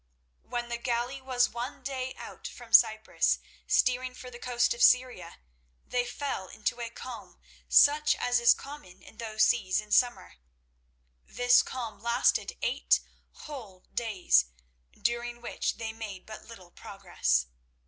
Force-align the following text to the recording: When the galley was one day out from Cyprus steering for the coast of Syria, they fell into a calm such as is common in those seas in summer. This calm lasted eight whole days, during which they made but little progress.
When 0.41 0.69
the 0.69 0.79
galley 0.79 1.21
was 1.21 1.47
one 1.51 1.83
day 1.83 2.15
out 2.15 2.47
from 2.47 2.73
Cyprus 2.73 3.37
steering 3.67 4.15
for 4.15 4.31
the 4.31 4.39
coast 4.39 4.73
of 4.73 4.81
Syria, 4.81 5.37
they 5.85 6.05
fell 6.07 6.47
into 6.47 6.81
a 6.81 6.89
calm 6.89 7.39
such 7.69 8.15
as 8.15 8.39
is 8.39 8.55
common 8.55 9.03
in 9.03 9.17
those 9.17 9.43
seas 9.43 9.79
in 9.79 9.91
summer. 9.91 10.37
This 11.27 11.61
calm 11.61 11.99
lasted 12.01 12.57
eight 12.63 13.01
whole 13.45 13.81
days, 13.93 14.45
during 14.99 15.39
which 15.39 15.77
they 15.77 15.93
made 15.93 16.25
but 16.25 16.45
little 16.47 16.71
progress. 16.71 17.45